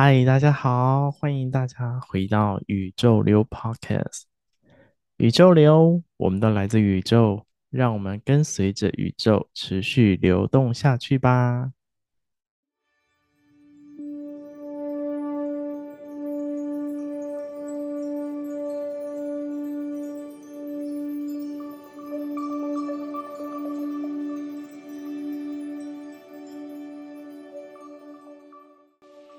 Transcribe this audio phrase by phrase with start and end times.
[0.00, 4.22] 嗨，大家好，欢迎大家回到宇宙流 Podcast。
[5.16, 11.72] 宇宙流，我们都来自宇宙，让我们跟随着宇宙持续流动下去吧。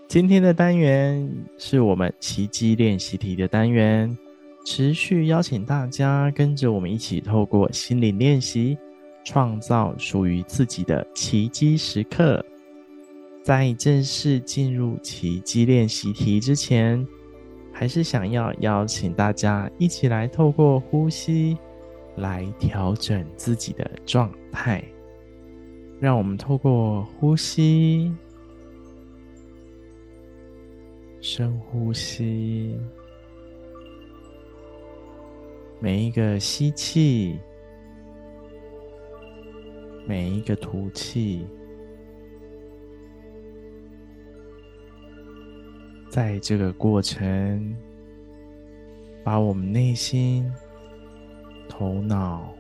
[0.10, 4.18] 今天的单元是我们奇迹练习题的单元，
[4.66, 8.76] 持续邀请大家跟着我们一起透过心理练习，
[9.24, 12.44] 创造属于自己的奇迹时刻。
[13.44, 17.08] 在正式进入奇迹练习题之前，
[17.72, 21.56] 还是想要邀请大家一起来透过呼吸
[22.16, 24.84] 来调整自己的状态。
[26.00, 28.12] 让我们透过呼吸。
[31.22, 32.80] 深呼吸，
[35.82, 37.38] 每一个吸气，
[40.08, 41.46] 每一个吐气，
[46.10, 47.76] 在这个过程，
[49.22, 50.50] 把我们内心、
[51.68, 52.56] 头脑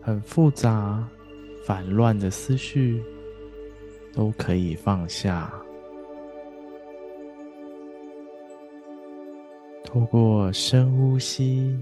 [0.00, 1.08] 很复杂、
[1.66, 3.02] 烦乱的思绪。
[4.12, 5.52] 都可以放下，
[9.84, 11.78] 透过深呼吸，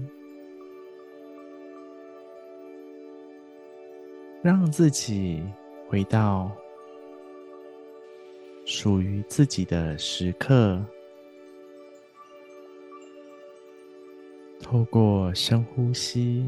[4.41, 5.43] 让自己
[5.87, 6.51] 回到
[8.63, 10.83] 属于自己的时刻。
[14.61, 16.47] 透过深呼吸。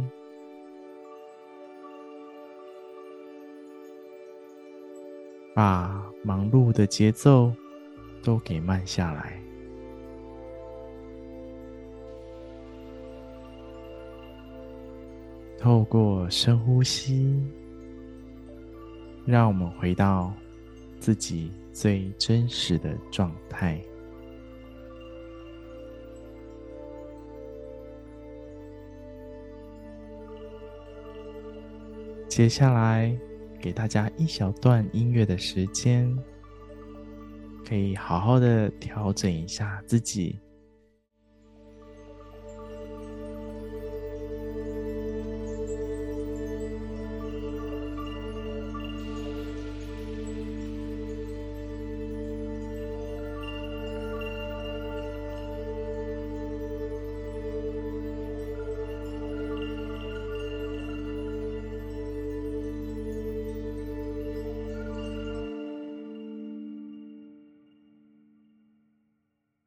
[5.53, 7.53] 把忙碌的节奏
[8.23, 9.37] 都给慢下来，
[15.59, 17.35] 透过深呼吸，
[19.25, 20.33] 让我们回到
[20.99, 23.81] 自己最真实的状态。
[32.29, 33.19] 接下来。
[33.61, 36.17] 给大家一小段音乐的时间，
[37.63, 40.39] 可以好好的调整一下自己。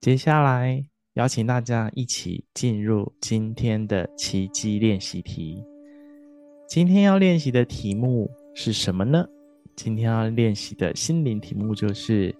[0.05, 0.85] 接下来，
[1.15, 5.65] 邀请大家一起进入今天的奇迹练习题。
[6.69, 9.27] 今天要练习的题目是什么呢？
[9.75, 12.37] 今天要练习的心灵题目就是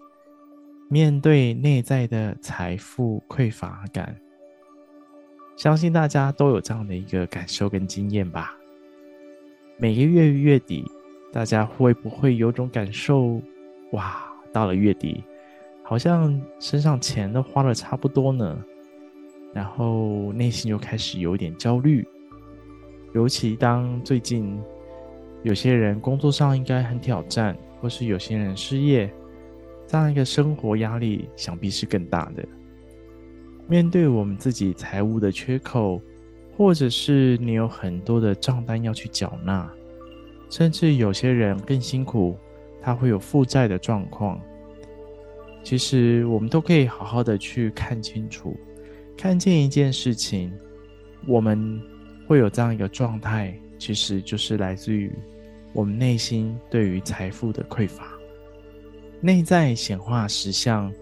[0.91, 4.15] 面对内在的财富匮乏感。
[5.57, 8.55] 相信大家都有这样的一个感受跟经验吧？
[9.79, 10.85] 每个月月底，
[11.33, 13.41] 大家会不会有种感受？
[13.93, 14.23] 哇，
[14.53, 15.25] 到了月底。
[15.85, 18.59] 好像身上钱都花的差不多呢，
[19.53, 22.05] 然后内心就开始有点焦虑。
[23.13, 24.61] 尤其当最近
[25.43, 29.13] 有些人工作上应该很挑战，或是有些人失业，
[29.87, 32.43] 这样一个生活压力想必是更大的。
[33.69, 36.01] 面对我们自己财务的缺口，
[36.57, 39.71] 或者是你有很多的账单要去缴纳，
[40.49, 42.37] 甚至有些人更辛苦，
[42.81, 44.41] 他会有负债的状况。
[45.65, 48.55] 其实我们都可以好好的去看清楚，
[49.17, 50.53] 看见一件事情，
[51.27, 51.81] 我们
[52.29, 55.11] 会有这样一个状态，其实就是来自于
[55.73, 58.13] 我们内心对于财富的匮乏。
[59.23, 60.93] 内在显化实相，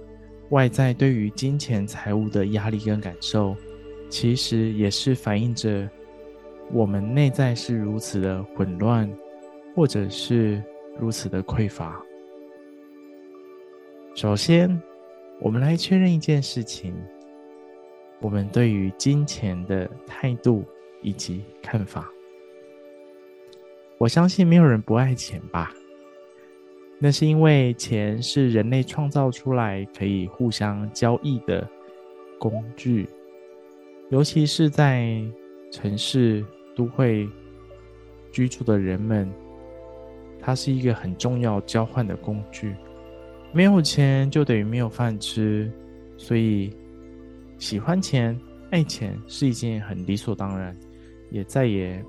[0.50, 3.56] 外在对于金钱财务的压力跟感受，
[4.08, 5.90] 其实也是反映着
[6.70, 9.12] 我们内在是如此的混乱，
[9.74, 10.62] 或者是
[11.00, 12.00] 如此的匮乏。
[14.14, 14.80] 首先，
[15.40, 16.94] 我们来确认一件事情：
[18.20, 20.64] 我们对于金钱的态度
[21.00, 22.10] 以及看法。
[23.96, 25.72] 我相信没有人不爱钱吧？
[26.98, 31.66] 那是因为钱是人类创造出来可以互相交易的
[32.38, 33.08] 工具，
[34.10, 35.20] 尤其是在
[35.70, 36.44] 城市
[36.76, 37.26] 都会
[38.30, 39.32] 居住的人们，
[40.38, 42.76] 它是一个很重要交换的工具。
[43.52, 45.70] 没有钱就等于没有饭吃，
[46.16, 46.74] 所以
[47.58, 48.38] 喜欢钱、
[48.70, 50.76] 爱钱是一件很理所当然，
[51.30, 52.02] 也再也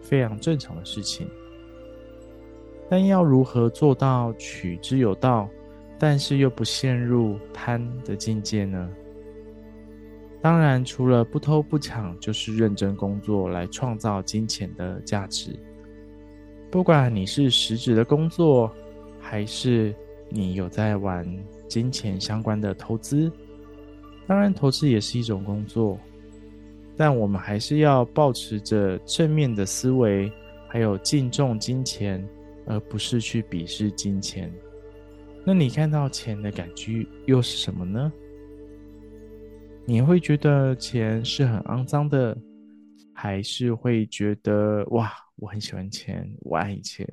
[0.00, 1.26] 非常正常的事情。
[2.88, 5.48] 但要如何做到取之有道，
[5.98, 8.88] 但是又不陷入贪的境界呢？
[10.42, 15.58] 当然，除了不偷不抢，就是认真工作来创造金钱的价值。
[16.70, 18.70] 不管你是实质的工作，
[19.18, 19.92] 还是
[20.28, 21.26] 你有在玩
[21.68, 23.30] 金钱相关的投资，
[24.26, 25.98] 当然投资也是一种工作，
[26.96, 30.32] 但我们还是要保持着正面的思维，
[30.68, 32.26] 还有敬重金钱。
[32.68, 34.52] 而不是去鄙视金钱，
[35.44, 38.12] 那你看到钱的感觉又是什么呢？
[39.84, 42.36] 你会觉得钱是很肮脏的，
[43.14, 47.08] 还是会觉得哇，我很喜欢钱，我爱钱，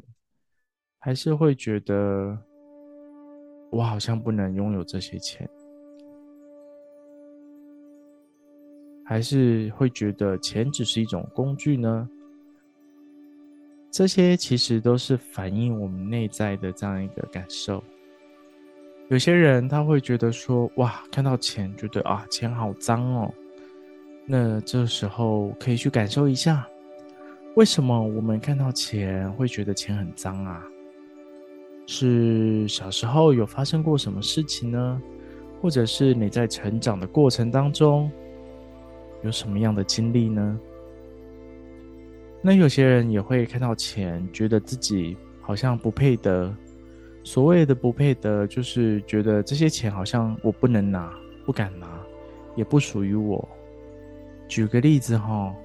[0.98, 2.36] 还是会觉得
[3.74, 5.50] 我好像不能拥有这些钱，
[9.04, 12.08] 还是会觉得钱只是一种工具呢？
[13.90, 17.84] 这些其实都是反映我们内在的这样一个感受。
[19.10, 23.34] 有些人他会觉得说：“哇，看到钱，觉得啊，钱好脏哦。”
[24.26, 26.68] 那这时候可以去感受一下，
[27.56, 30.64] 为什么我们看到钱会觉得钱很脏啊？
[31.86, 35.02] 是小时候有发生过什么事情呢？
[35.62, 38.12] 或者是你在成长的过程当中
[39.22, 40.60] 有什么样的经历呢？
[42.42, 46.54] 那有些人也会看到钱，觉得自己好像不配得。
[47.24, 51.14] 所谓的不配得，就是觉得这些钱好像我不能拿，
[51.46, 51.88] 不敢拿，
[52.54, 53.48] 也不属于我。
[54.50, 55.56] 举个例子哈，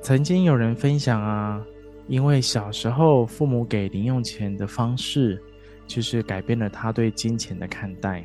[0.00, 1.64] 曾经有人分享啊，
[2.12, 5.42] 因为小时候父母给零用钱的方式，
[5.86, 8.22] 就是改变了他对金钱的看待。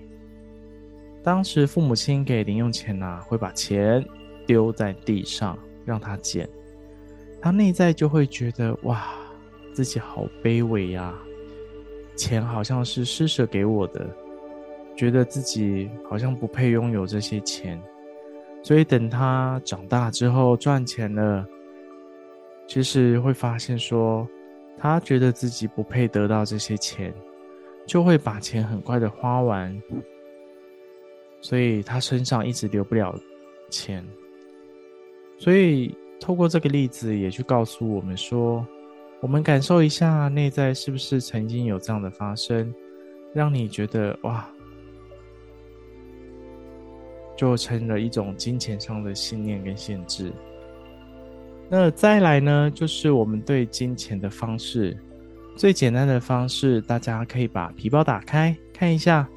[1.24, 4.06] 当时父母亲给零用钱啊，会把钱
[4.46, 6.50] 丢在地上让他捡。
[7.42, 9.08] 他内在就会觉得哇，
[9.72, 11.18] 自己好卑微呀，
[12.14, 14.06] 钱好像是施舍给我的，
[14.98, 17.82] 觉得自己好像不配拥有这些钱，
[18.62, 21.48] 所以等他长大之后赚钱了，
[22.68, 24.28] 其实会发现说，
[24.78, 27.14] 他觉得自己不配得到这些钱，
[27.86, 29.82] 就会把钱很快的花完，
[31.42, 33.16] 所以他身上一直留不了
[33.70, 34.06] 钱，
[35.38, 35.96] 所以。
[36.20, 38.66] 透过这个例子，也去告诉我们说，
[39.22, 42.74] 我们感受一下内在是不是曾经有这样的发生，
[43.36, 44.50] 让你觉得哇，
[47.36, 50.34] 就成了一种金钱上的信念跟限制。
[51.70, 54.98] 那再来呢，就是我们对金钱的方式，
[55.56, 59.28] 最简单的方式，大家可以把皮包打开，看一下，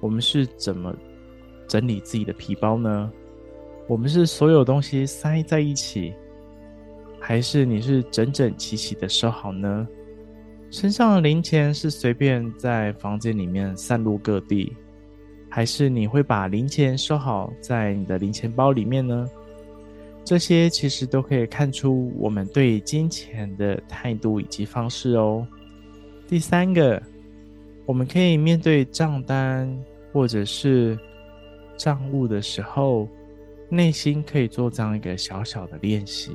[0.00, 0.94] 我们是怎么
[1.66, 3.10] 整理自己的皮包呢？
[3.88, 6.12] 我们是所有东西塞在一起。
[7.24, 9.86] 还是你是整整齐齐的收好呢？
[10.70, 14.76] 身上的零钱是随便在房间里面散落各地，
[15.48, 19.28] 还是你会把零钱收好在你的零钱包里面呢？
[20.24, 25.46] 这些其实都可以看出我们对金钱的态度以及方式哦。
[26.28, 27.02] 第三个，
[27.84, 29.68] 我们可以面对账单
[30.12, 30.98] 或者是
[31.76, 33.08] 账务的时候，
[33.68, 36.32] 内心可以做这样一个小小的练习。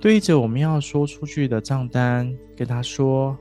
[0.00, 3.36] 对着我们要说出去的账单，跟他说：“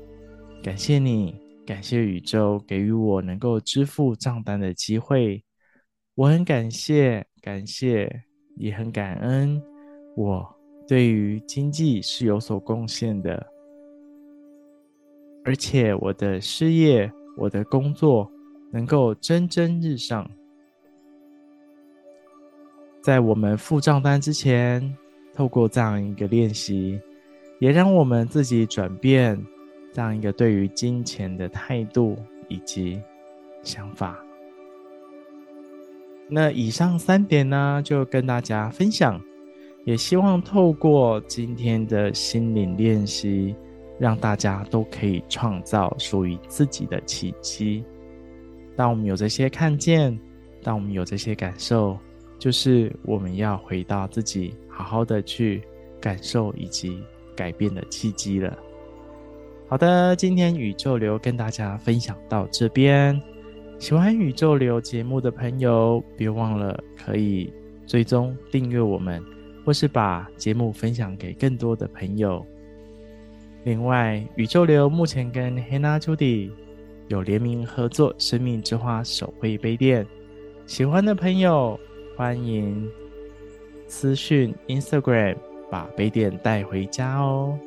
[0.63, 5.43] 感谢你，感谢宇宙给予我能够支付账单的机会。
[6.15, 8.23] 我很感谢，感谢，
[8.57, 9.61] 也很感恩。
[10.15, 10.47] 我
[10.87, 13.45] 对于经济是有所贡献的，
[15.43, 18.31] 而且我的事业、我的工作
[18.71, 20.29] 能够蒸蒸日上。
[23.01, 24.95] 在我们付账单之前。”
[25.37, 26.99] 透过这样一个练习，
[27.59, 29.39] 也让我们自己转变
[29.93, 32.99] 这样一个对于金钱的态度以及
[33.61, 34.17] 想法。
[36.29, 39.21] 那以上三点呢，就跟大家分享，
[39.85, 43.55] 也希望透过今天的心灵练习，
[43.99, 47.83] 让大家都可以创造属于自己的奇迹。
[48.75, 50.17] 当我们有这些看见，
[50.61, 51.97] 当我们有这些感受，
[52.37, 54.53] 就是我们要回到自己。
[54.69, 55.63] 好好的去
[55.99, 57.01] 感受以及
[57.35, 58.55] 改变的契机了。
[59.67, 63.19] 好的，今天宇宙流跟大家分享到这边。
[63.79, 67.53] 喜欢宇宙流节目的朋友，别忘了可以
[67.85, 69.23] 追踪订阅我们，
[69.63, 72.43] 或是把节目分享给更多的朋友。
[73.63, 76.49] 另外，宇宙流目前跟 Hanna Judy
[77.07, 80.05] 有联名合作生命之花手绘杯垫，
[80.65, 81.79] 喜欢的朋友
[82.15, 82.89] 欢迎
[83.87, 85.37] 私讯 Instagram
[85.69, 87.57] 把杯垫带回家哦。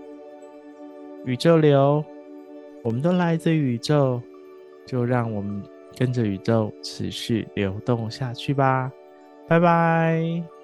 [1.24, 2.04] 宇宙流，
[2.82, 4.20] 我们都来自宇宙，
[4.84, 5.62] 就让我们
[6.00, 8.90] 跟着宇宙持续流动下去吧。
[9.46, 10.59] 拜拜。